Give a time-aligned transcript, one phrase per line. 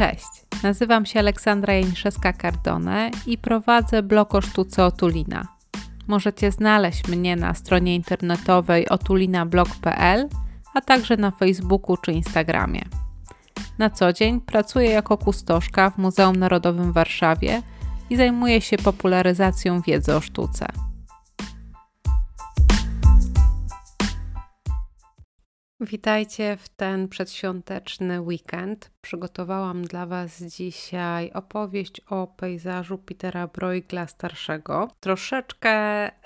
[0.00, 5.48] Cześć, nazywam się Aleksandra Janiszewska-Cardone i prowadzę blog o sztuce Otulina.
[6.08, 10.28] Możecie znaleźć mnie na stronie internetowej otulinablog.pl,
[10.74, 12.82] a także na Facebooku czy Instagramie.
[13.78, 17.62] Na co dzień pracuję jako kustoszka w Muzeum Narodowym w Warszawie
[18.10, 20.66] i zajmuję się popularyzacją wiedzy o sztuce.
[25.80, 28.90] Witajcie w ten przedświąteczny weekend.
[29.02, 35.70] Przygotowałam dla Was dzisiaj opowieść o pejzażu Petera Bruegla starszego, troszeczkę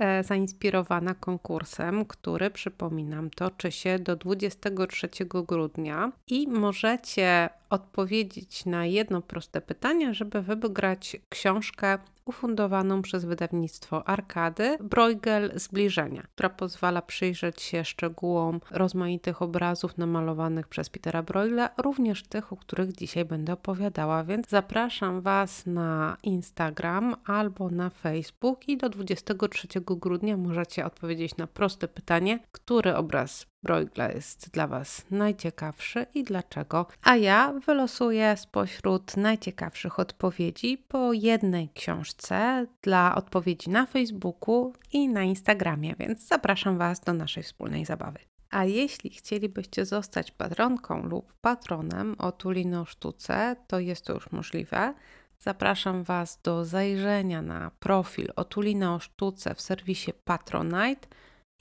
[0.01, 6.13] e, zainspirowana konkursem, który, przypominam, toczy się do 23 grudnia.
[6.27, 15.53] I możecie odpowiedzieć na jedno proste pytanie, żeby wybrać książkę ufundowaną przez wydawnictwo Arkady Bruegel
[15.55, 22.57] Zbliżenia, która pozwala przyjrzeć się szczegółom rozmaitych obrazów namalowanych przez Petera Bruegla, również tych, o
[22.67, 29.69] których dzisiaj będę opowiadała, więc zapraszam Was na Instagram albo na Facebook i do 23
[29.81, 36.87] grudnia możecie odpowiedzieć na proste pytanie, który obraz Bruegla jest dla Was najciekawszy i dlaczego,
[37.03, 45.23] a ja wylosuję spośród najciekawszych odpowiedzi po jednej książce dla odpowiedzi na Facebooku i na
[45.23, 48.34] Instagramie, więc zapraszam Was do naszej wspólnej zabawy.
[48.55, 54.95] A jeśli chcielibyście zostać patronką lub patronem Otulino Sztuce, to jest to już możliwe.
[55.39, 61.09] Zapraszam Was do zajrzenia na profil Otulina o Sztuce w serwisie Patronite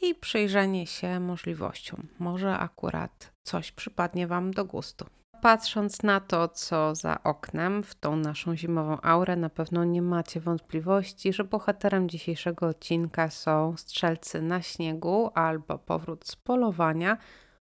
[0.01, 2.07] i przyjrzenie się możliwościom.
[2.19, 5.05] Może akurat coś przypadnie Wam do gustu.
[5.43, 10.39] Patrząc na to, co za oknem, w tą naszą zimową aurę, na pewno nie macie
[10.39, 17.17] wątpliwości, że bohaterem dzisiejszego odcinka są Strzelcy na śniegu albo Powrót z polowania,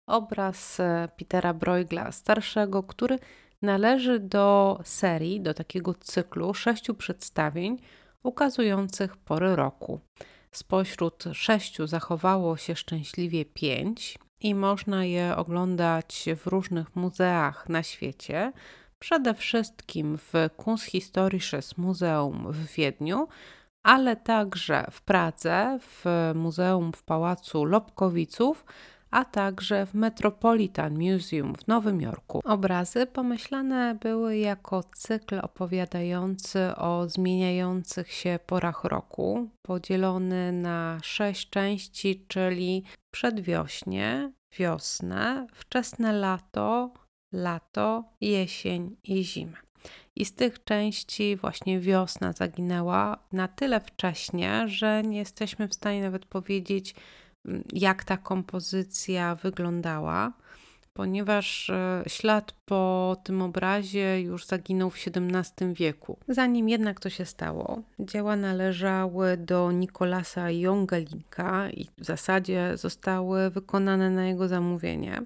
[0.08, 3.20] obraz e, Petera Bruegla starszego, który
[3.62, 7.78] należy do serii, do takiego cyklu sześciu przedstawień
[8.24, 10.00] ukazujących pory roku.
[10.52, 18.52] Spośród sześciu zachowało się szczęśliwie pięć i można je oglądać w różnych muzeach na świecie.
[19.00, 23.28] Przede wszystkim w Kunsthistorisches Muzeum w Wiedniu,
[23.84, 28.66] ale także w Pradze, w Muzeum w Pałacu Lobkowiców,
[29.12, 32.42] a także w Metropolitan Museum w Nowym Jorku.
[32.44, 42.26] Obrazy pomyślane były jako cykl opowiadający o zmieniających się porach roku, podzielony na sześć części,
[42.28, 46.94] czyli przedwiośnie, wiosnę, wczesne lato,
[47.32, 49.58] lato, jesień i zimę.
[50.16, 56.02] I z tych części właśnie wiosna zaginęła na tyle wcześnie, że nie jesteśmy w stanie
[56.02, 56.96] nawet powiedzieć,
[57.74, 60.34] jak ta kompozycja wyglądała,
[61.00, 66.18] ponieważ e, ślad po tym obrazie już zaginął w XVII wieku.
[66.28, 74.10] Zanim jednak to się stało, dzieła należały do Nikolasa Jongelinka i w zasadzie zostały wykonane
[74.10, 75.22] na jego zamówienie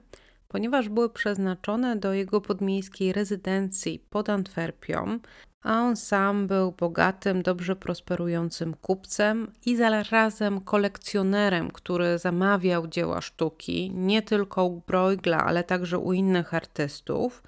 [0.54, 5.20] ponieważ były przeznaczone do jego podmiejskiej rezydencji pod Antwerpią,
[5.64, 13.92] a on sam był bogatym, dobrze prosperującym kupcem i zarazem kolekcjonerem, który zamawiał dzieła sztuki
[13.96, 17.44] nie tylko u Bruegla, ale także u innych artystów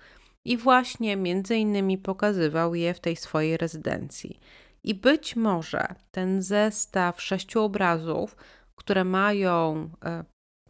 [0.45, 4.39] i właśnie między innymi pokazywał je w tej swojej rezydencji.
[4.83, 8.35] I być może ten zestaw sześciu obrazów,
[8.75, 10.23] które mają e,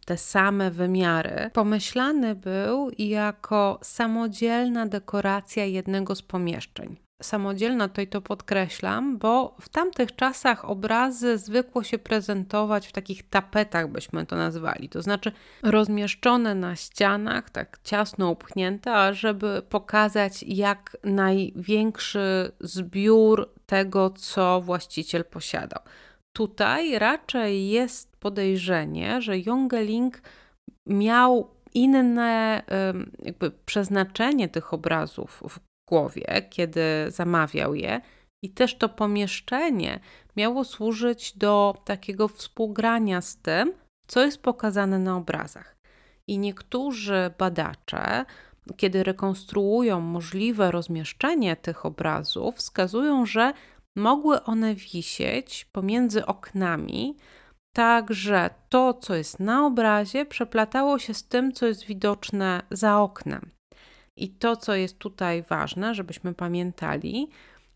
[0.06, 6.96] te same wymiary, pomyślany był jako samodzielna dekoracja jednego z pomieszczeń.
[7.22, 13.28] Samodzielna to i to podkreślam, bo w tamtych czasach obrazy zwykło się prezentować w takich
[13.28, 20.96] tapetach, byśmy to nazwali, to znaczy rozmieszczone na ścianach, tak ciasno upchnięte, żeby pokazać jak
[21.04, 25.82] największy zbiór tego, co właściciel posiadał.
[26.36, 30.22] Tutaj raczej jest podejrzenie, że Jongeling
[30.86, 32.62] miał inne
[33.22, 38.00] jakby przeznaczenie tych obrazów w głowie, kiedy zamawiał je,
[38.44, 40.00] i też to pomieszczenie
[40.36, 43.72] miało służyć do takiego współgrania z tym,
[44.06, 45.76] co jest pokazane na obrazach.
[46.28, 48.24] I niektórzy badacze,
[48.76, 53.52] kiedy rekonstruują możliwe rozmieszczenie tych obrazów, wskazują, że
[53.96, 57.16] mogły one wisieć pomiędzy oknami,
[57.72, 63.00] tak że to, co jest na obrazie, przeplatało się z tym, co jest widoczne za
[63.00, 63.50] oknem.
[64.16, 67.28] I to, co jest tutaj ważne, żebyśmy pamiętali,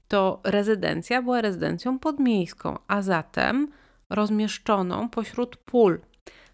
[0.09, 3.69] to rezydencja była rezydencją podmiejską, a zatem
[4.11, 6.01] rozmieszczoną pośród pól.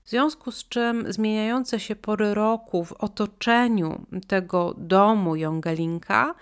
[0.04, 6.34] W związku z czym zmieniające się pory roku w otoczeniu tego domu Jongelinka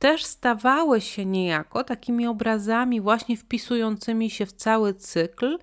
[0.00, 5.58] też stawały się niejako takimi obrazami właśnie wpisującymi się w cały cykl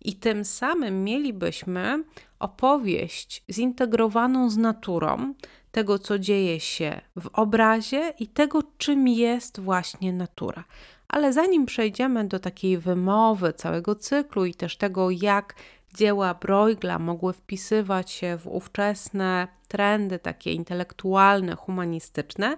[0.00, 2.04] i tym samym mielibyśmy
[2.38, 5.34] opowieść zintegrowaną z naturą
[5.72, 10.64] tego, co dzieje się w obrazie i tego, czym jest właśnie natura.
[11.08, 15.54] Ale zanim przejdziemy do takiej wymowy całego cyklu i też tego, jak
[15.94, 22.56] dzieła Bruegla mogły wpisywać się w ówczesne trendy takie intelektualne, humanistyczne,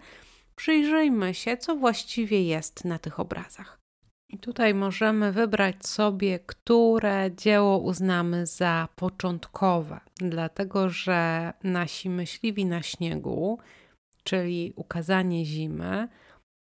[0.61, 3.81] przyjrzyjmy się, co właściwie jest na tych obrazach.
[4.29, 12.83] I tutaj możemy wybrać sobie, które dzieło uznamy za początkowe, dlatego że nasi myśliwi na
[12.83, 13.59] śniegu,
[14.25, 16.09] czyli ukazanie zimy,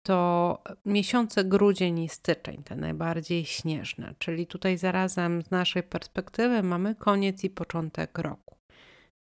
[0.04, 6.96] to miesiące grudzień i styczeń, te najbardziej śnieżne, czyli tutaj zarazem z naszej perspektywy mamy
[6.96, 8.56] koniec i początek roku.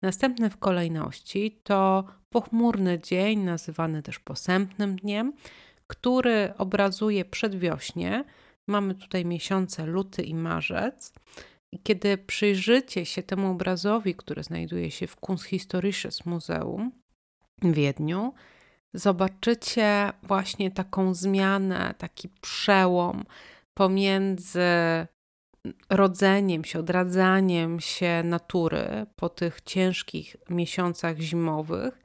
[0.04, 5.32] Następny w kolejności to pochmurny dzień, nazywany też posępnym dniem,
[5.86, 8.24] który obrazuje przedwiośnie.
[8.68, 11.12] Mamy tutaj miesiące luty i marzec.
[11.72, 16.92] I kiedy przyjrzycie się temu obrazowi, który znajduje się w Kunsthistorisches Muzeum
[17.62, 18.34] w Wiedniu,
[18.94, 23.24] zobaczycie właśnie taką zmianę, taki przełom
[23.74, 24.60] pomiędzy
[25.90, 32.02] rodzeniem się, odradzaniem się natury po tych ciężkich miesiącach zimowych,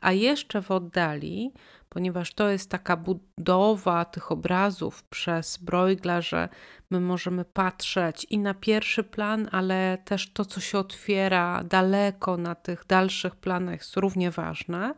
[0.00, 1.52] a jeszcze w oddali,
[1.88, 6.48] ponieważ to jest taka budowa tych obrazów przez Bruegla, że
[6.90, 12.54] my możemy patrzeć i na pierwszy plan, ale też to, co się otwiera daleko na
[12.54, 14.94] tych dalszych planach, jest równie ważne.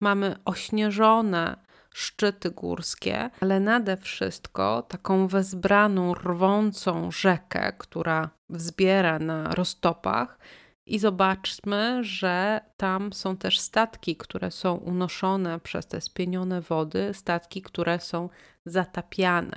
[0.00, 1.56] Mamy ośnieżone
[1.94, 10.38] szczyty górskie, ale nade wszystko taką wezbraną, rwącą rzekę, która wzbiera na roztopach.
[10.86, 17.62] I zobaczmy, że tam są też statki, które są unoszone przez te spienione wody, statki,
[17.62, 18.28] które są
[18.64, 19.56] zatapiane.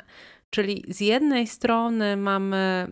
[0.50, 2.88] Czyli z jednej strony mamy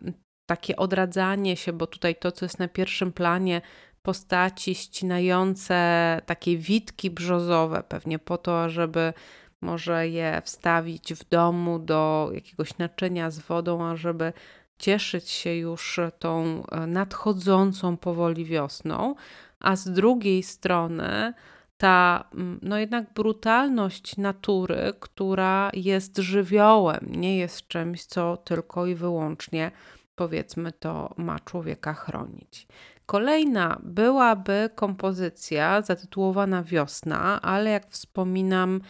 [0.45, 3.61] takie odradzanie się, bo tutaj to, co jest na pierwszym planie,
[4.01, 9.13] postaci ścinające takie witki brzozowe, pewnie po to, żeby
[9.61, 14.33] może je wstawić w domu do jakiegoś naczynia z wodą, ażeby
[14.77, 19.15] cieszyć się już tą e, nadchodzącą powoli wiosną,
[19.59, 21.33] a z drugiej strony
[21.77, 22.23] ta
[22.61, 29.71] no jednak brutalność natury, która jest żywiołem, nie jest czymś, co tylko i wyłącznie
[30.15, 32.67] powiedzmy to ma człowieka chronić.
[33.11, 38.81] Kolejna byłaby kompozycja zatytułowana Wiosna, ale jak wspominam,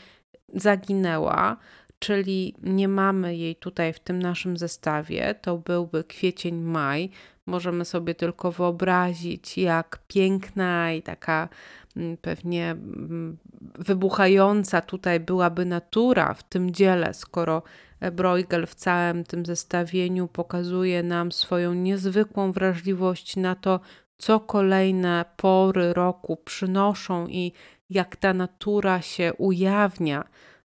[0.54, 1.58] zaginęła,
[2.00, 5.36] czyli nie mamy jej tutaj w tym naszym zestawie.
[5.42, 7.10] To byłby kwiecień, maj.
[7.46, 11.50] Możemy sobie tylko wyobrazić, jak piękna i taka
[11.98, 13.38] mm, pewnie mm,
[13.80, 17.64] wybuchająca tutaj byłaby natura w tym dziele, skoro
[18.12, 23.80] Bruegel w całym tym zestawieniu pokazuje nam swoją niezwykłą wrażliwość na to,
[24.22, 27.54] co kolejne pory roku przynoszą i
[27.90, 30.24] jak ta natura się ujawnia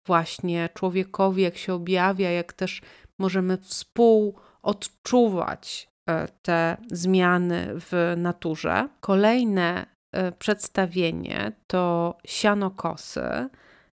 [0.05, 2.81] właśnie człowiekowi, jak się objawia, jak też
[3.19, 8.89] możemy współodczuwać e, te zmiany w naturze.
[8.99, 13.49] Kolejne e, przedstawienie to sianokosy.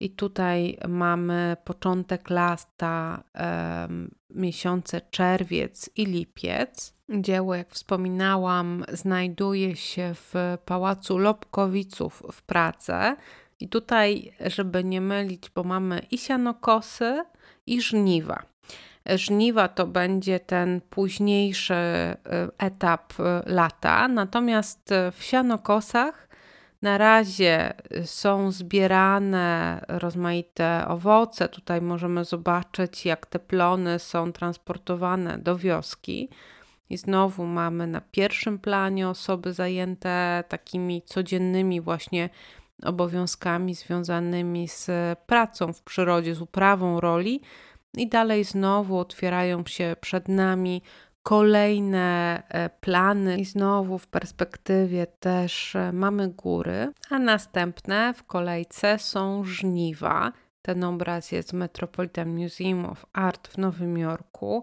[0.00, 3.24] I tutaj mamy początek lata,
[4.30, 6.93] miesiące czerwiec i lipiec.
[7.08, 10.34] Dzieło, jak wspominałam, znajduje się w
[10.64, 13.16] Pałacu Lobkowiców w Pradze.
[13.60, 17.24] I tutaj, żeby nie mylić, bo mamy i sianokosy,
[17.66, 18.42] i żniwa.
[19.06, 22.16] Żniwa to będzie ten późniejszy y,
[22.58, 26.28] etap y, lata, natomiast w sianokosach
[26.82, 27.72] na razie
[28.04, 31.48] są zbierane rozmaite owoce.
[31.48, 36.28] Tutaj możemy zobaczyć, jak te plony są transportowane do wioski.
[36.90, 42.28] I znowu mamy na pierwszym planie osoby zajęte takimi codziennymi właśnie
[42.82, 44.90] obowiązkami związanymi z
[45.26, 47.40] pracą w przyrodzie, z uprawą roli.
[47.96, 50.82] I dalej znowu otwierają się przed nami
[51.22, 58.98] kolejne e, plany, i znowu w perspektywie też e, mamy góry, a następne w kolejce
[58.98, 60.32] są żniwa.
[60.62, 64.62] Ten obraz jest w Metropolitan Museum of Art w Nowym Jorku.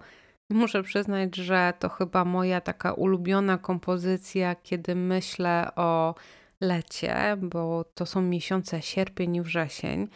[0.51, 6.15] Muszę przyznać, że to chyba moja taka ulubiona kompozycja, kiedy myślę o
[6.61, 10.07] lecie, bo to są miesiące sierpień i wrzesień.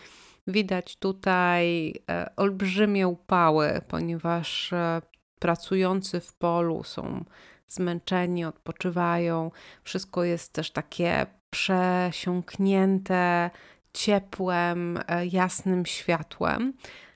[0.47, 5.01] Widać tutaj e, olbrzymie upały, ponieważ e,
[5.39, 7.25] pracujący w polu są
[7.67, 9.51] zmęczeni, odpoczywają.
[9.83, 13.49] Wszystko jest też takie przesiąknięte
[13.93, 16.73] ciepłem, e, jasnym światłem.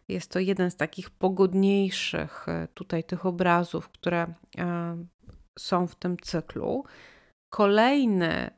[0.09, 4.33] Jest to jeden z takich pogodniejszych e, tutaj tych obrazów, które
[5.59, 6.83] są w tym cyklu.
[7.49, 8.49] Kolejny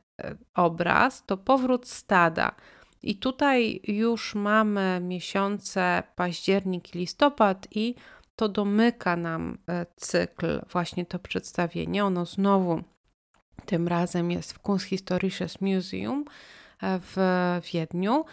[0.54, 2.54] obraz to powrót stada.
[3.02, 7.94] I tutaj już mamy miesiące październik i listopad, i
[8.36, 9.58] to domyka nam
[9.96, 12.04] cykl, właśnie to przedstawienie.
[12.04, 12.82] Ono znowu
[13.66, 16.24] tym razem jest w Kunsthistorisches Museum
[16.82, 17.16] e, w
[17.72, 18.24] Wiedniu.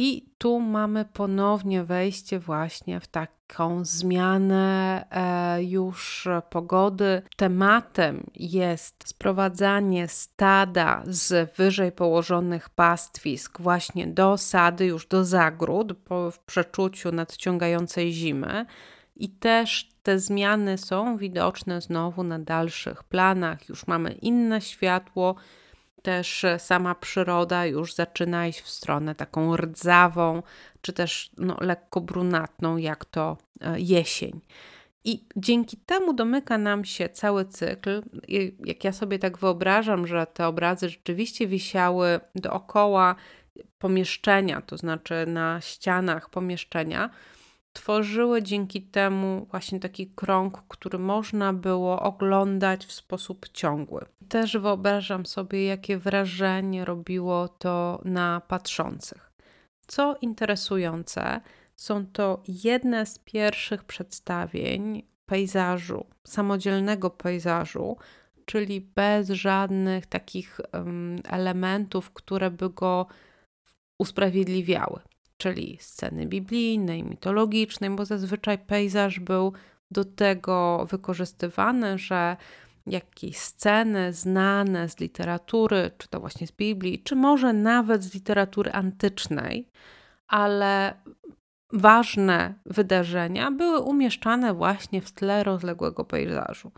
[0.00, 7.22] I tu mamy ponownie wejście właśnie w taką zmianę e, już pogody.
[7.36, 15.92] Tematem jest sprowadzanie stada z wyżej położonych pastwisk właśnie do sady, już do zagród,
[16.32, 18.66] w przeczuciu nadciągającej zimy.
[19.16, 23.68] I też te zmiany są widoczne znowu na dalszych planach.
[23.68, 25.34] Już mamy inne światło,
[26.02, 30.42] też sama przyroda już zaczyna iść w stronę taką rdzawą,
[30.80, 34.40] czy też no, lekko brunatną, jak to e, jesień.
[35.04, 38.02] I dzięki temu domyka nam się cały cykl.
[38.64, 43.14] Jak ja sobie tak wyobrażam, że te obrazy rzeczywiście wisiały dookoła
[43.78, 47.10] pomieszczenia, to znaczy na ścianach pomieszczenia,
[47.72, 54.04] tworzyły dzięki temu właśnie taki krąg, który można było oglądać w sposób ciągły.
[54.28, 59.32] Też wyobrażam sobie, jakie wrażenie robiło to na patrzących.
[59.86, 61.40] Co interesujące,
[61.76, 67.96] są to jedne z pierwszych przedstawień pejzażu, samodzielnego pejzażu,
[68.44, 70.60] czyli bez żadnych takich
[71.24, 73.06] elementów, które by go
[74.00, 75.00] usprawiedliwiały
[75.38, 79.52] czyli sceny biblijnej, mitologicznej, bo zazwyczaj pejzaż był
[79.90, 82.36] do tego wykorzystywany, że
[82.86, 88.72] jakieś sceny znane z literatury, czy to właśnie z Biblii, czy może nawet z literatury
[88.72, 89.68] antycznej,
[90.28, 90.94] ale
[91.72, 96.72] ważne wydarzenia były umieszczane właśnie w tle rozległego pejzażu.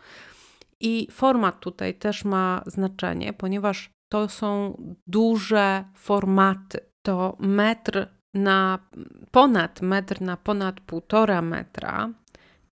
[0.80, 4.76] I format tutaj też ma znaczenie, ponieważ to są
[5.06, 6.80] duże formaty.
[7.02, 8.78] To metr na
[9.30, 12.10] ponad metr, na ponad półtora metra.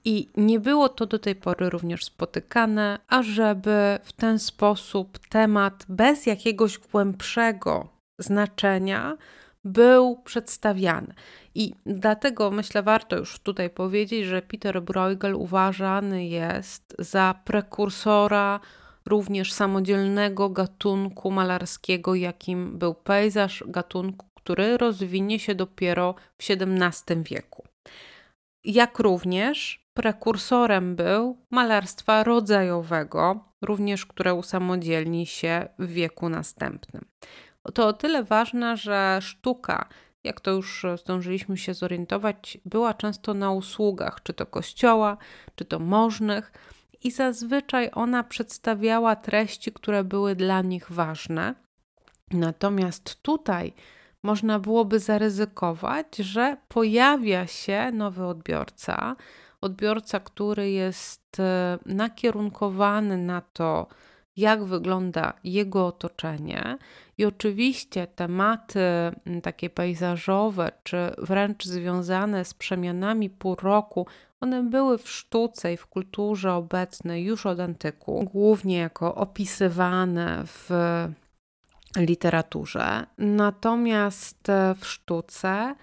[0.05, 6.27] I nie było to do tej pory również spotykane, ażeby w ten sposób temat bez
[6.27, 7.89] jakiegoś głębszego
[8.19, 9.17] znaczenia
[9.65, 11.15] był przedstawiany.
[11.55, 18.61] I dlatego myślę, warto już tutaj powiedzieć, że Peter Bruegel uważany jest za prekursora
[19.07, 27.65] również samodzielnego gatunku malarskiego, jakim był pejzaż, gatunku, który rozwinie się dopiero w XVII wieku.
[28.65, 37.05] Jak również prekursorem był malarstwa rodzajowego, również które usamodzielni się w wieku następnym.
[37.75, 39.89] To o tyle ważne, że sztuka,
[40.25, 45.17] jak to już zdążyliśmy się zorientować, była często na usługach, czy to kościoła,
[45.55, 46.53] czy to możnych,
[47.05, 51.55] i zazwyczaj ona przedstawiała treści, które były dla nich ważne.
[52.31, 53.73] Natomiast tutaj
[54.23, 59.17] można byłoby zaryzykować, że pojawia się nowy odbiorca,
[59.61, 63.87] odbiorca, który jest e, nakierunkowany na to,
[64.37, 66.79] jak wygląda jego otoczenie.
[67.19, 68.81] I oczywiście tematy
[69.43, 74.07] takie pejzażowe, czy wręcz związane z przemianami pół roku,
[74.41, 80.71] one były w sztuce i w kulturze obecnej już od antyku, głównie jako opisywane w
[81.99, 83.07] literaturze.
[83.19, 85.75] Natomiast e, w sztuce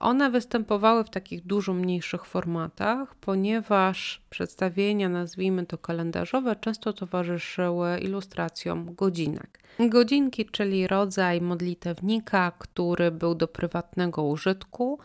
[0.00, 8.94] one występowały w takich dużo mniejszych formatach, ponieważ przedstawienia, nazwijmy to kalendarzowe, często towarzyszyły ilustracjom
[8.94, 9.58] godzinek.
[9.88, 14.98] Godzinki, czyli rodzaj modlitewnika, który był do prywatnego użytku.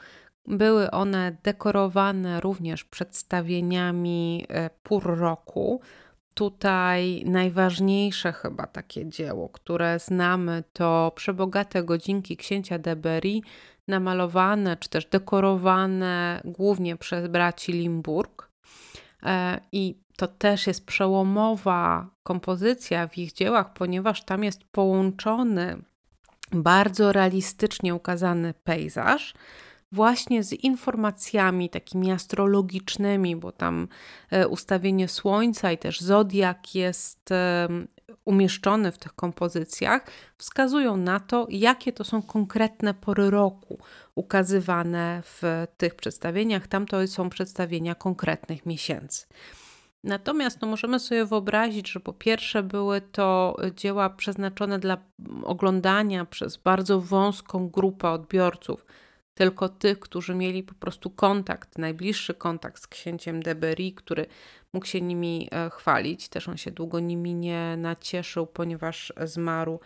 [0.47, 5.81] Były one dekorowane również przedstawieniami e, pór roku,
[6.33, 13.41] Tutaj najważniejsze chyba takie dzieło, które znamy, to przebogate godzinki księcia de Berry,
[13.87, 18.49] namalowane czy też dekorowane głównie przez braci Limburg.
[19.23, 25.77] E, I to też jest przełomowa kompozycja w ich dziełach, ponieważ tam jest połączony
[26.51, 29.33] bardzo realistycznie ukazany pejzaż
[29.93, 33.87] właśnie z informacjami takimi astrologicznymi, bo tam
[34.31, 37.29] e, ustawienie Słońca i też Zodiak jest
[38.25, 40.05] umieszczony w tych kompozycjach,
[40.37, 43.79] wskazują na to, jakie to są konkretne pory roku
[44.15, 46.67] ukazywane w tych przedstawieniach.
[46.67, 49.25] Tam to są przedstawienia konkretnych miesięcy.
[50.03, 54.97] Natomiast no, możemy sobie wyobrazić, że po pierwsze były to dzieła przeznaczone dla
[55.43, 58.85] oglądania przez bardzo wąską grupę odbiorców,
[59.33, 64.25] tylko tych, którzy mieli po prostu kontakt, najbliższy kontakt z księciem Deberry, który
[64.73, 66.29] mógł się nimi e, chwalić.
[66.29, 69.79] Też on się długo nimi nie nacieszył, ponieważ zmarł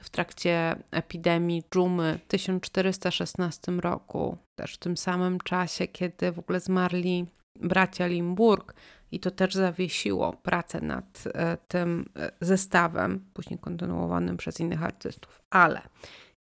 [0.00, 6.60] w trakcie epidemii dżumy w 1416 roku, też w tym samym czasie, kiedy w ogóle
[6.60, 7.26] zmarli
[7.60, 8.74] bracia Limburg
[9.12, 15.42] i to też zawiesiło pracę nad e, tym e, zestawem, później kontynuowanym przez innych artystów.
[15.50, 15.82] Ale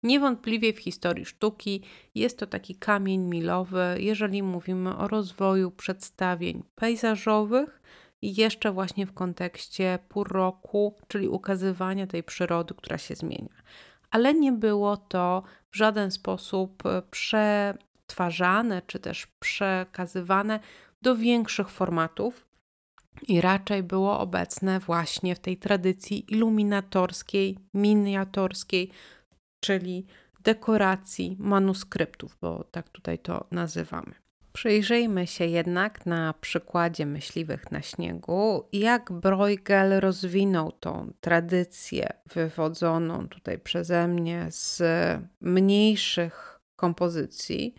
[0.04, 1.82] niewątpliwie w historii sztuki
[2.16, 7.82] jest to taki kamień milowy, jeżeli mówimy o rozwoju przedstawień pejzażowych
[8.22, 13.62] i jeszcze właśnie w kontekście pół roku, czyli ukazywania tej przyrody, która się zmienia.
[14.12, 20.60] Ale nie było to w żaden sposób e, przetwarzane czy też przekazywane
[21.02, 22.52] do większych formatów,
[23.28, 28.92] i raczej było obecne właśnie w tej tradycji iluminatorskiej, miniatorskiej,
[29.62, 30.06] czyli
[30.44, 34.14] dekoracji manuskryptów, bo tak tutaj to nazywamy.
[34.54, 43.60] Przyjrzyjmy się jednak na przykładzie myśliwych na śniegu, jak Bruegel rozwinął tą tradycję wywodzoną tutaj
[43.60, 44.84] przeze mnie z
[45.42, 47.76] mniejszych kompozycji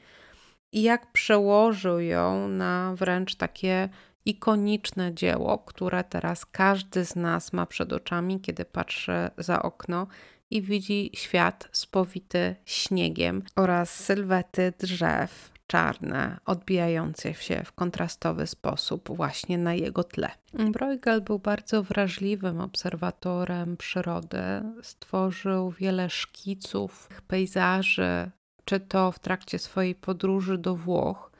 [0.73, 3.89] i jak przełożył ją na wręcz takie
[4.25, 10.07] ikoniczne dzieło, które teraz każdy z nas ma przed oczami, kiedy patrzy za okno
[10.53, 19.59] i widzi świat spowity śniegiem oraz sylwety drzew czarne, odbijające się w kontrastowy sposób właśnie
[19.59, 20.31] na jego tle.
[20.53, 24.63] Bruegel był bardzo wrażliwym obserwatorem przyrody.
[24.83, 28.31] Stworzył wiele szkiców, pejzaży,
[28.65, 31.33] czy to w trakcie swojej podróży do Włoch,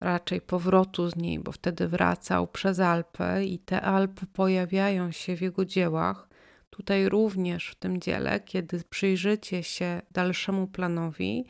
[0.00, 5.40] raczej powrotu z niej, bo wtedy wracał przez Alpy i te Alpy pojawiają się w
[5.40, 6.31] jego dziełach.
[6.76, 11.44] Tutaj również w tym dziele, kiedy przyjrzycie się dalszemu planowi,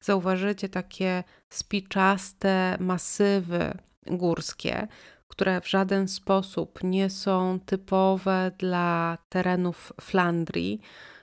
[0.00, 4.88] zauważycie takie spiczaste masywy górskie,
[5.28, 10.80] które w żaden sposób nie są typowe dla terenów Flandrii,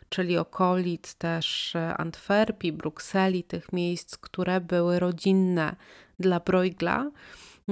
[0.09, 5.75] czyli okolic też Antwerpii, Brukseli, tych miejsc, które były rodzinne
[6.19, 7.11] dla Bruegla.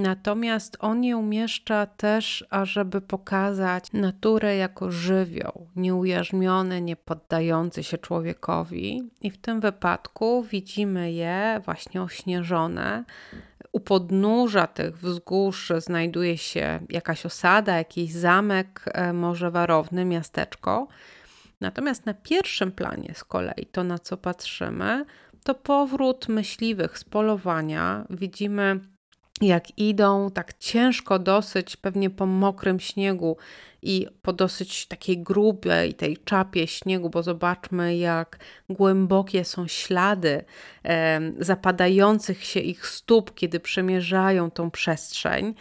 [0.00, 9.10] Natomiast on je umieszcza też, ażeby pokazać naturę jako żywioł, nieujarzmiony, niepoddający się człowiekowi.
[9.20, 13.04] I w tym wypadku widzimy je właśnie ośnieżone.
[13.72, 20.88] U podnóża tych wzgórz znajduje się jakaś osada, jakiś zamek, e, może warowny, miasteczko.
[21.60, 25.04] Natomiast na pierwszym planie z kolei to, na co patrzymy,
[25.44, 28.06] to powrót myśliwych z polowania.
[28.10, 28.80] Widzimy,
[29.40, 33.36] jak idą tak ciężko dosyć, pewnie po mokrym śniegu
[33.82, 40.44] i po dosyć takiej grubej tej czapie śniegu, bo zobaczmy, jak głębokie są ślady
[40.84, 45.54] e, zapadających się ich stóp, kiedy przemierzają tą przestrzeń.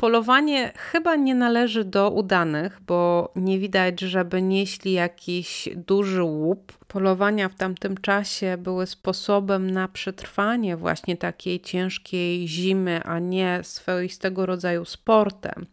[0.00, 6.72] Polowanie chyba nie należy do udanych, bo nie widać, żeby nieśli jakiś duży łup.
[6.88, 14.46] Polowania w tamtym czasie były sposobem na przetrwanie właśnie takiej ciężkiej zimy, a nie swoistego
[14.46, 15.66] rodzaju sportem.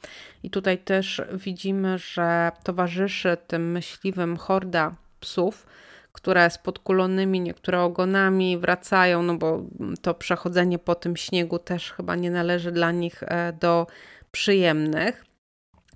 [0.44, 5.66] I tutaj też widzimy, że towarzyszy tym myśliwym horda psów,
[6.14, 9.64] które z podkulonymi, niektóre ogonami wracają, no bo
[10.02, 13.88] to przechodzenie po tym śniegu też chyba nie należy dla nich e, do
[14.32, 15.26] przyjemnych.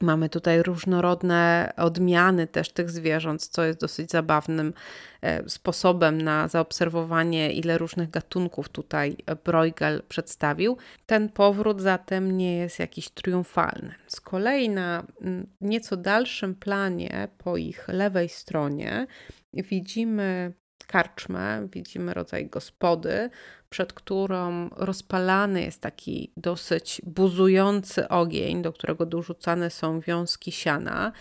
[0.02, 4.74] Mamy tutaj różnorodne odmiany też tych zwierząt, co jest dosyć zabawnym
[5.22, 10.78] e, sposobem na zaobserwowanie, ile różnych gatunków tutaj Bruegel przedstawił.
[11.06, 13.94] Ten powrót zatem nie jest jakiś triumfalny.
[14.08, 19.08] Z kolei na mm, nieco dalszym planie, po ich lewej stronie,
[19.54, 20.54] widzimy
[20.92, 23.30] karczmę, widzimy rodzaj gospody,
[23.70, 31.12] przed którą rozpalany jest taki dosyć buzujący ogień, do którego dorzucane są wiązki siana.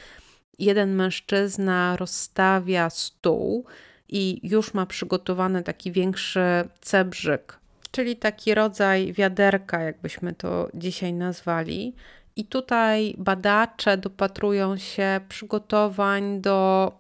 [0.58, 3.64] Jeden mężczyzna rozstawia stół
[4.08, 6.40] i już ma przygotowany taki większy
[6.80, 7.58] cebrzyk,
[7.90, 11.94] czyli taki rodzaj wiaderka, jakbyśmy to dzisiaj nazwali.
[12.36, 16.92] I tutaj badacze dopatrują się przygotowań do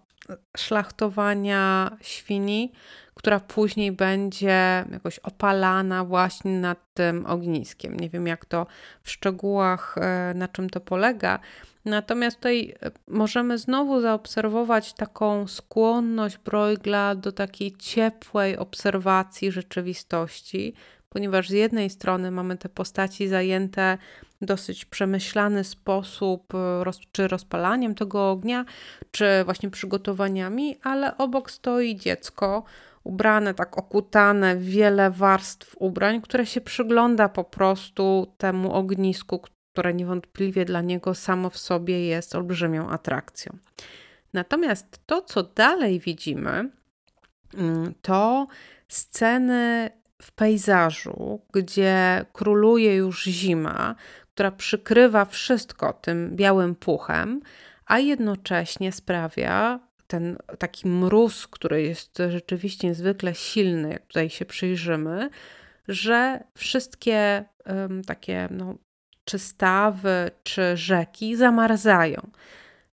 [0.56, 2.72] szlachtowania świni,
[3.14, 7.96] która później będzie jakoś opalana właśnie nad tym ogniskiem.
[7.96, 8.66] Nie wiem, jak to
[9.02, 11.38] w szczegółach, e, na czym to polega.
[11.84, 20.74] Natomiast tutaj e, możemy znowu zaobserwować taką skłonność Bruegla do takiej ciepłej obserwacji rzeczywistości,
[21.10, 23.98] ponieważ z jednej strony mamy te postaci zajęte
[24.42, 28.64] dosyć przemyślany sposób, e, roz, czy rozpalaniem tego ognia,
[29.10, 32.64] czy właśnie przygotowaniami, ale obok stoi dziecko,
[33.04, 39.40] ubrane, tak okutane w wiele warstw ubrań, które się przygląda po prostu temu ognisku,
[39.72, 43.56] które niewątpliwie dla niego samo w sobie jest olbrzymią atrakcją.
[44.32, 46.70] Natomiast to, co dalej widzimy,
[47.54, 48.46] mm, to
[48.88, 49.90] sceny
[50.22, 53.94] w pejzażu, gdzie króluje już zima,
[54.34, 57.40] która przykrywa wszystko tym białym puchem,
[57.86, 65.30] a jednocześnie sprawia ten taki mróz, który jest rzeczywiście niezwykle silny, jak tutaj się przyjrzymy,
[65.88, 68.74] że wszystkie um, takie no,
[69.24, 72.30] czy stawy, czy rzeki zamarzają.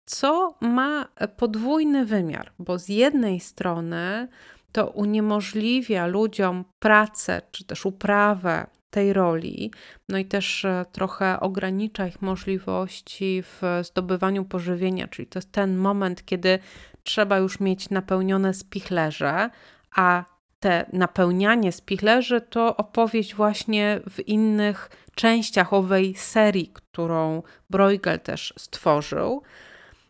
[0.06, 1.08] Co ma
[1.38, 4.28] podwójny wymiar, bo z jednej strony
[4.76, 9.72] to uniemożliwia ludziom pracę czy też uprawę tej roli,
[10.10, 15.78] no i też e, trochę ogranicza ich możliwości w zdobywaniu pożywienia, czyli to jest ten
[15.78, 16.60] moment, kiedy
[17.04, 19.50] trzeba już mieć napełnione spichlerze,
[19.96, 20.24] a
[20.60, 29.44] te napełnianie spichlerzy to opowieść właśnie w innych częściach owej serii, którą Bruegel też stworzył.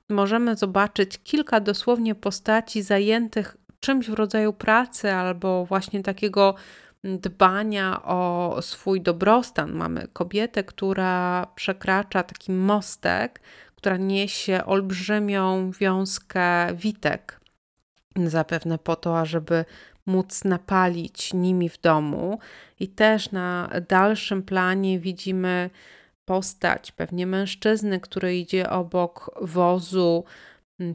[0.10, 6.56] Możemy zobaczyć kilka dosłownie postaci zajętych czymś w rodzaju pracy albo właśnie takiego
[7.04, 9.74] dbania o swój dobrostan.
[9.74, 13.42] Mamy kobietę, która przekracza taki mostek,
[13.76, 17.40] która niesie olbrzymią wiązkę witek,
[18.26, 19.66] zapewne po to, ażeby
[20.06, 22.40] móc napalić nimi w domu.
[22.80, 25.70] I też na dalszym planie widzimy
[26.26, 30.24] postać, pewnie mężczyzny, który idzie obok wozu,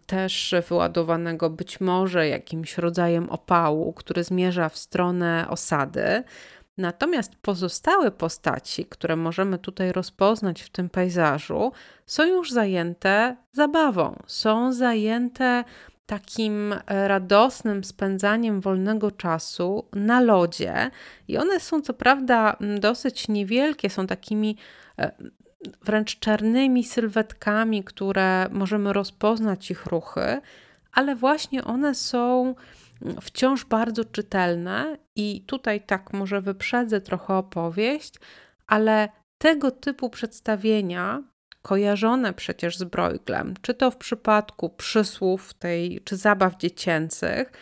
[0.07, 6.23] też wyładowanego być może jakimś rodzajem opału, który zmierza w stronę osady.
[6.79, 11.73] Natomiast pozostałe postaci, które możemy tutaj rozpoznać w tym pejzażu,
[12.07, 15.64] są już zajęte zabawą, są zajęte
[16.07, 20.90] takim e, radosnym spędzaniem wolnego czasu na lodzie.
[21.29, 24.57] I one są co prawda dosyć niewielkie, są takimi
[24.99, 25.12] e,
[25.83, 30.40] wręcz czarnymi sylwetkami, które możemy rozpoznać ich ruchy,
[30.92, 32.55] ale właśnie one są
[33.20, 38.14] wciąż bardzo czytelne i tutaj tak może wyprzedzę trochę opowieść,
[38.66, 41.23] ale tego typu przedstawienia
[41.62, 47.53] kojarzone przecież z Brueglem, czy to w przypadku przysłów tej, czy zabaw dziecięcych,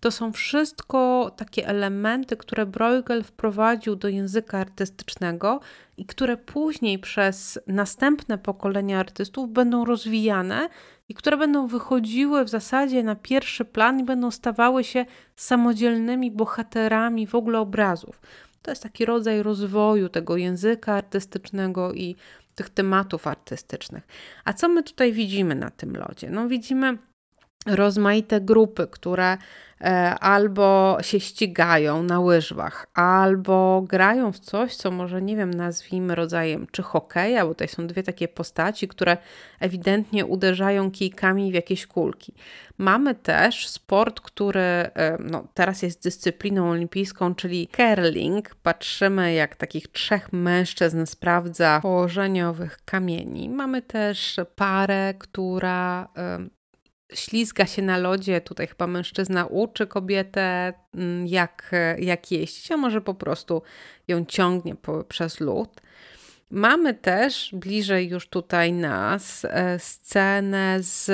[0.00, 5.60] to są wszystko takie elementy, które Bruegel wprowadził do języka artystycznego
[5.96, 10.68] i które później przez następne pokolenia artystów będą rozwijane
[11.08, 17.26] i które będą wychodziły w zasadzie na pierwszy plan i będą stawały się samodzielnymi bohaterami
[17.26, 18.20] w ogóle obrazów.
[18.62, 22.16] To jest taki rodzaj rozwoju tego języka artystycznego i
[22.54, 24.06] tych tematów artystycznych.
[24.44, 26.30] A co my tutaj widzimy na tym lodzie?
[26.30, 26.98] No widzimy
[27.66, 29.38] rozmaite grupy, które
[29.80, 36.14] e, albo się ścigają na łyżwach, albo grają w coś, co może, nie wiem, nazwijmy
[36.14, 39.16] rodzajem czy hokeja, bo tutaj są dwie takie postaci, które
[39.60, 42.34] ewidentnie uderzają kijkami w jakieś kulki.
[42.78, 48.54] Mamy też sport, który e, no, teraz jest dyscypliną olimpijską, czyli curling.
[48.54, 53.48] Patrzymy, jak takich trzech mężczyzn sprawdza położenie owych kamieni.
[53.48, 56.08] Mamy też parę, która
[57.14, 58.40] ślizga się na lodzie.
[58.40, 63.62] Tutaj chyba mężczyzna uczy kobietę, mm, jak, jak jeść, a może po prostu
[64.08, 65.80] ją ciągnie po, przez lód.
[66.50, 71.10] Mamy też bliżej już tutaj nas e, scenę z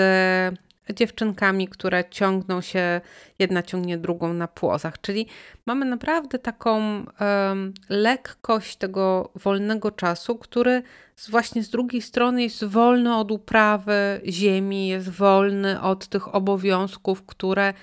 [0.94, 3.00] dziewczynkami, które ciągną się,
[3.38, 5.00] jedna ciągnie drugą na płozach.
[5.00, 5.26] Czyli
[5.66, 6.78] mamy naprawdę taką
[7.20, 10.82] um, lekkość tego wolnego czasu, który
[11.16, 17.26] z, właśnie z drugiej strony jest wolny od uprawy ziemi, jest wolny od tych obowiązków,
[17.26, 17.74] które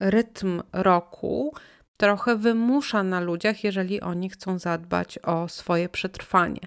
[0.00, 1.54] rytm roku
[1.96, 6.60] trochę wymusza na ludziach, jeżeli oni chcą zadbać o swoje przetrwanie.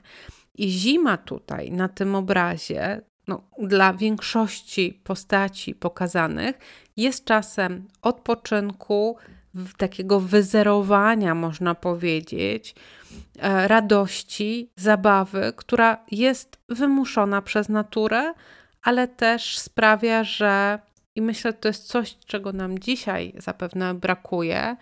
[0.55, 6.59] I zima tutaj na tym obrazie no, dla większości postaci pokazanych
[6.97, 9.17] jest czasem odpoczynku,
[9.77, 12.75] takiego wyzerowania, można powiedzieć,
[13.39, 18.33] e, radości, zabawy, która jest wymuszona przez naturę,
[18.81, 20.79] ale też sprawia, że
[21.15, 24.75] i myślę, to jest coś, czego nam dzisiaj zapewne brakuje,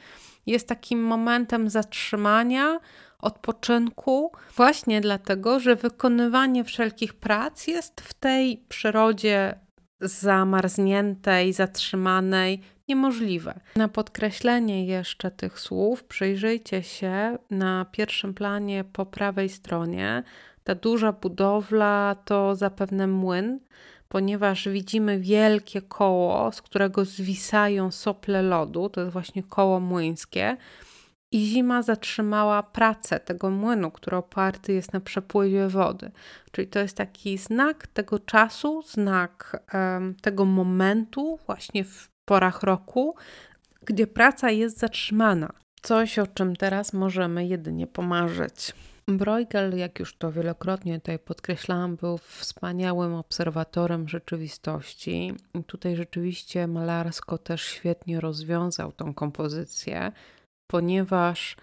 [0.45, 2.79] jest takim momentem zatrzymania,
[3.19, 9.59] odpoczynku, właśnie dlatego, że wykonywanie wszelkich prac jest w tej przyrodzie
[10.01, 13.59] zamarzniętej, zatrzymanej, niemożliwe.
[13.75, 20.23] Na podkreślenie jeszcze tych słów przyjrzyjcie się na pierwszym planie po prawej stronie.
[20.63, 23.59] Ta duża budowla to zapewne młyn,
[24.09, 28.89] ponieważ widzimy wielkie koło, z którego zwisają sople lodu.
[28.89, 30.57] To jest właśnie koło młyńskie.
[31.31, 36.11] I zima zatrzymała pracę tego młynu, który oparty jest na przepływie wody.
[36.51, 43.15] Czyli to jest taki znak tego czasu, znak um, tego momentu, właśnie w porach roku,
[43.85, 45.49] gdzie praca jest zatrzymana.
[45.81, 48.73] Coś, o czym teraz możemy jedynie pomarzyć.
[49.07, 55.33] Bruegel, jak już to wielokrotnie tutaj podkreślałam, był wspaniałym obserwatorem rzeczywistości.
[55.53, 60.11] I tutaj rzeczywiście malarsko też świetnie rozwiązał tą kompozycję,
[60.69, 61.55] ponieważ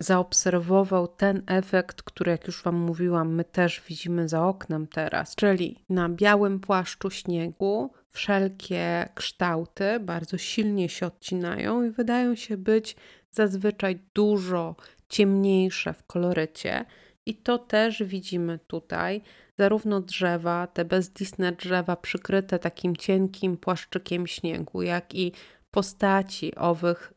[0.00, 5.84] zaobserwował ten efekt, który, jak już Wam mówiłam, my też widzimy za oknem teraz, czyli
[5.88, 12.96] na białym płaszczu śniegu wszelkie kształty bardzo silnie się odcinają i wydają się być
[13.30, 14.76] zazwyczaj dużo
[15.08, 16.84] ciemniejsze w kolorycie.
[17.26, 19.22] I to też widzimy tutaj,
[19.58, 25.32] zarówno drzewa, te bezdisne drzewa przykryte takim cienkim płaszczykiem śniegu, jak i
[25.70, 27.12] postaci owych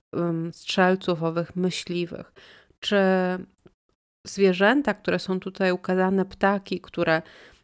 [0.51, 2.33] strzelców, owych myśliwych,
[2.79, 2.97] czy
[4.23, 7.21] zwierzęta, które są tutaj ukazane, ptaki, które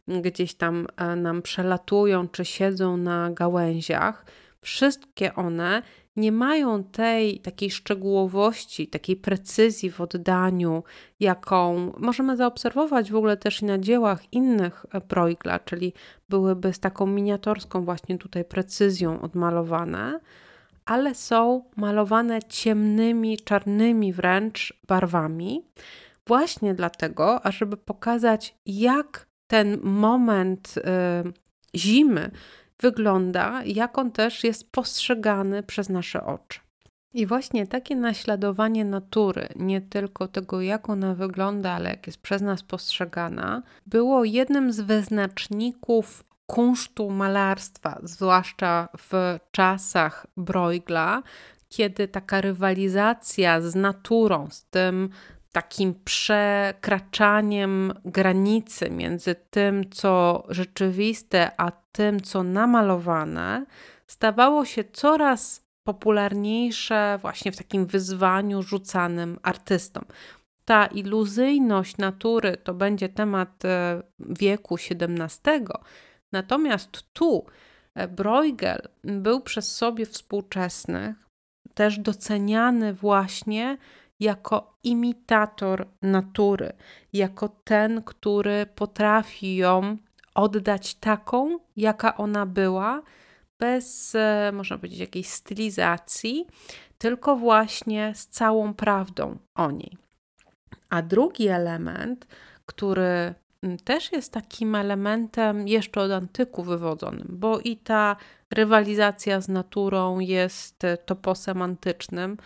[0.07, 4.25] gdzieś tam e, nam przelatują, czy siedzą na gałęziach,
[4.61, 5.81] wszystkie one
[6.15, 10.83] nie mają tej takiej szczegółowości, takiej precyzji w oddaniu,
[11.19, 15.93] jaką możemy zaobserwować w ogóle też na dziełach innych Bruegla, czyli
[16.29, 20.19] byłyby z taką miniatorską właśnie tutaj precyzją odmalowane,
[20.87, 25.65] ale są malowane ciemnymi, czarnymi wręcz barwami,
[26.27, 30.81] właśnie dlatego, ażeby pokazać, jak ten moment y,
[31.75, 32.31] zimy
[32.79, 36.59] wygląda, jak on też jest postrzegany przez nasze oczy.
[37.13, 42.41] I właśnie takie naśladowanie natury, nie tylko tego, jak ona wygląda, ale jak jest przez
[42.41, 51.23] nas postrzegana, było jednym z wyznaczników kunsztu malarstwa, zwłaszcza w czasach Bruegla,
[51.69, 55.09] kiedy taka rywalizacja z naturą, z tym
[55.51, 63.65] takim przekraczaniem granicy między tym, co rzeczywiste, a tym, co namalowane,
[64.07, 70.03] stawało się coraz popularniejsze właśnie w takim wyzwaniu rzucanym artystom.
[70.65, 75.65] Ta iluzyjność natury to będzie temat e, wieku XVII,
[76.31, 77.45] natomiast tu
[77.95, 81.27] e, Bruegel był przez sobie współczesnych
[81.77, 83.77] też doceniany właśnie
[84.19, 86.73] jako imitator natury,
[87.13, 89.97] jako ten, który potrafi ją
[90.35, 93.01] oddać taką, jaka ona była,
[93.59, 96.47] bez, e, można powiedzieć, jakiejś stylizacji,
[96.97, 99.97] tylko właśnie z całą prawdą o niej.
[100.89, 102.27] A drugi element,
[102.65, 103.33] który
[103.83, 108.15] też jest takim elementem jeszcze od antyku wywodzonym, bo i ta
[108.51, 112.37] rywalizacja z naturą jest toposem antycznym,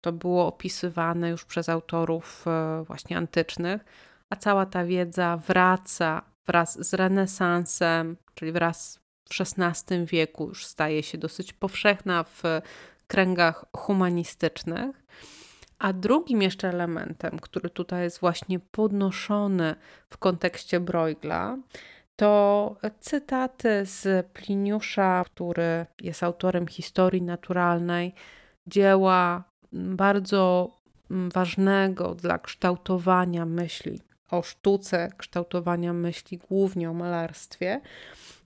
[0.00, 3.84] to było opisywane już przez autorów e, właśnie antycznych,
[4.30, 11.02] a cała ta wiedza wraca wraz z renesansem, czyli wraz w XVI wieku już staje
[11.02, 12.42] się dosyć powszechna w
[13.06, 14.96] kręgach humanistycznych.
[15.80, 19.74] A drugim jeszcze elementem, który tutaj jest właśnie podnoszony
[20.10, 21.56] w kontekście Bruegla,
[22.16, 28.14] to cytaty z Pliniusza, który jest autorem historii naturalnej,
[28.66, 30.70] dzieła bardzo
[31.10, 37.80] ważnego dla kształtowania myśli o sztuce kształtowania myśli, głównie o malarstwie.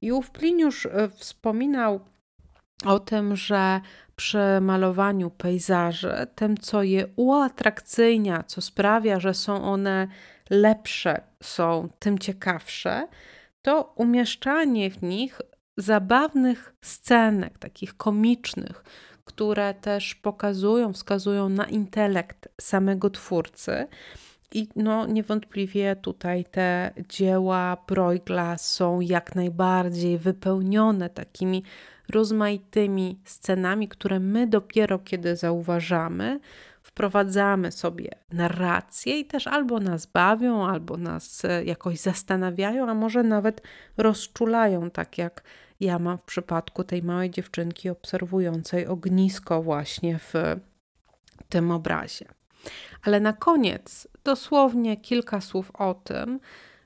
[0.03, 2.01] I ów Pliniusz e, wspominał
[2.85, 3.81] o tym, że
[4.17, 10.09] przy malowaniu pejzaży, tym co je uatrakcyjnia, co sprawia, że są one
[10.51, 13.09] lepsze, są tym ciekawsze,
[13.63, 15.41] to umieszczanie w nich
[15.77, 18.85] zabawnych scenek, takich komicznych,
[19.25, 23.87] które też pokazują, wskazują na intelekt samego twórcy.
[24.55, 31.63] I no, niewątpliwie tutaj te dzieła Bruegla są jak najbardziej wypełnione takimi
[32.09, 36.41] rozmaitymi scenami, które my dopiero kiedy zauważamy,
[36.83, 43.23] wprowadzamy sobie narrację i też albo nas bawią, albo nas e, jakoś zastanawiają, a może
[43.23, 43.63] nawet
[43.97, 45.43] rozczulają, tak jak
[45.81, 50.33] ja mam w przypadku tej małej dziewczynki obserwującej ognisko właśnie w
[51.49, 52.44] tym obrazie.
[53.03, 56.41] Ale na koniec dosłownie kilka słów o tym,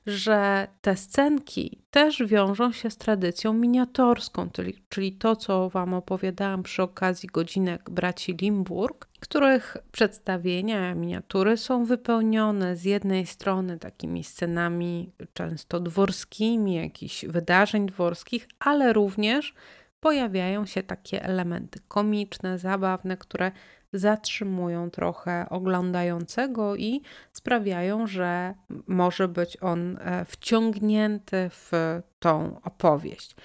[0.05, 4.49] że te scenki też wiążą się z tradycją miniatorską,
[4.89, 12.75] czyli, to, co Wam opowiadałam przy okazji godzinek braci Limburg, których przedstawienia, miniatury są wypełnione
[12.75, 19.53] z jednej strony takimi scenami często dworskimi, jakichś wydarzeń dworskich, ale również
[19.99, 23.51] pojawiają się takie elementy komiczne, zabawne, które
[23.93, 27.01] zatrzymują trochę oglądającego i
[27.33, 28.53] sprawiają, że
[28.87, 31.71] może być on e, wciągnięty w
[32.19, 33.35] tą opowieść.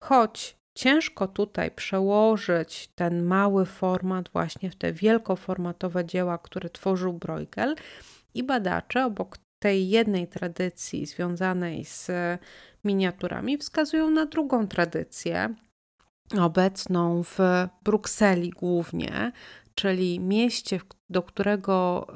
[0.00, 7.76] Choć ciężko tutaj przełożyć ten mały format właśnie w te wielkoformatowe dzieła, które tworzył Bruegel
[8.34, 12.10] i badacze obok tej jednej tradycji związanej z
[12.84, 15.54] miniaturami wskazują na drugą tradycję,
[16.40, 17.38] obecną w
[17.84, 19.32] Brukseli głównie,
[19.74, 22.06] czyli mieście, do którego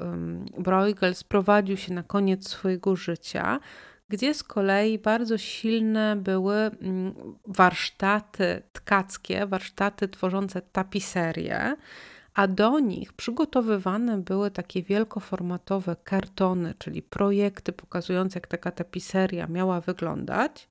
[0.57, 3.59] Bruegel sprowadził się na koniec swojego życia,
[4.09, 7.13] gdzie z kolei bardzo silne były mm,
[7.47, 11.75] warsztaty tkackie, warsztaty tworzące tapiserie,
[12.33, 19.81] a do nich przygotowywane były takie wielkoformatowe kartony, czyli projekty pokazujące, jak taka tapiseria miała
[19.81, 20.69] wyglądać.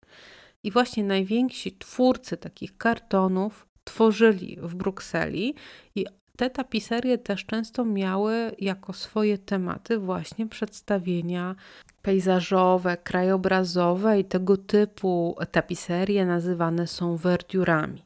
[0.67, 5.55] I właśnie najwięksi twórcy takich kartonów tworzyli w Brukseli
[5.95, 11.55] i te tapiserie też często miały jako swoje tematy właśnie przedstawienia
[12.03, 18.03] pejzażowe, krajobrazowe i tego typu tapiserie nazywane są verdiurami.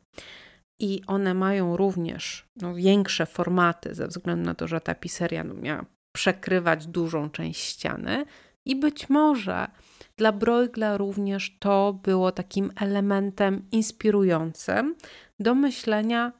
[0.78, 5.84] I one mają również no, większe formaty, ze względu na to, że tapiseria no, miała
[6.12, 8.24] przekrywać dużą część ściany.
[8.64, 9.68] I być może
[10.16, 14.94] dla Bruegla również to było takim elementem inspirującym
[15.40, 16.32] do myślenia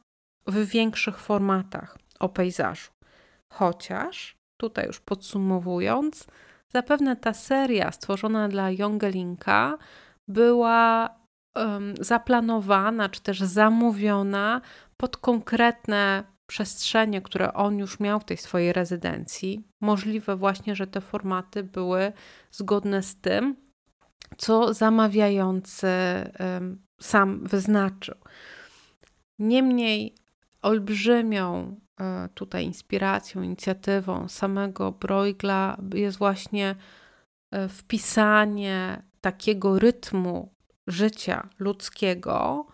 [0.47, 2.91] w większych formatach o pejzażu.
[3.49, 6.27] Chociaż, tutaj już podsumowując,
[6.69, 9.79] zapewne ta seria stworzona dla Jongelinka
[10.29, 11.11] była
[11.55, 14.61] um, zaplanowana czy też zamówiona
[14.97, 19.65] pod konkretne przestrzenie, które on już miał w tej swojej rezydencji.
[19.81, 22.13] Możliwe właśnie, że te formaty były
[22.51, 23.57] zgodne z tym,
[24.37, 25.89] co zamawiający
[27.01, 28.15] sam wyznaczył.
[29.39, 30.15] Niemniej
[30.63, 36.75] olbrzymią e, tutaj inspiracją, inicjatywą samego Bruegla jest właśnie
[37.51, 40.55] e, wpisanie takiego rytmu
[40.87, 42.67] życia ludzkiego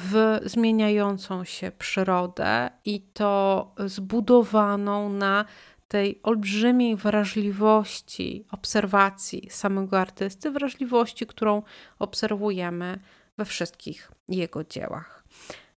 [0.00, 5.44] w zmieniającą się przyrodę i to zbudowaną na
[5.88, 11.62] tej olbrzymiej wrażliwości obserwacji samego artysty, wrażliwości, którą
[11.98, 12.98] obserwujemy
[13.38, 15.24] we wszystkich jego dziełach.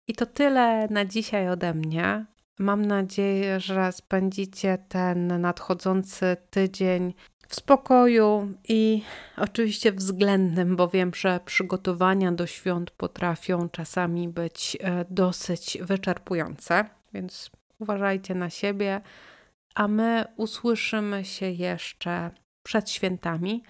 [0.08, 2.26] I to tyle na dzisiaj ode mnie.
[2.58, 7.14] Mam nadzieję, że spędzicie ten nadchodzący tydzień
[7.50, 9.02] w spokoju i
[9.36, 17.50] oczywiście względnym, bo wiem, że przygotowania do świąt potrafią czasami być e, dosyć wyczerpujące, więc
[17.78, 19.00] uważajcie na siebie,
[19.74, 22.30] a my usłyszymy się jeszcze
[22.62, 23.62] przed świętami.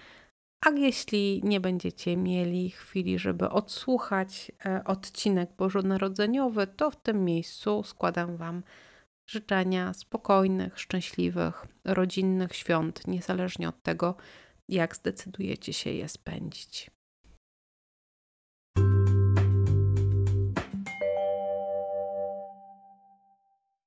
[0.65, 7.83] A jeśli nie będziecie mieli chwili, żeby odsłuchać e, odcinek bożonarodzeniowy, to w tym miejscu
[7.83, 8.63] składam Wam
[9.27, 14.15] życzenia spokojnych, szczęśliwych, rodzinnych świąt, niezależnie od tego,
[14.69, 16.91] jak zdecydujecie się je spędzić.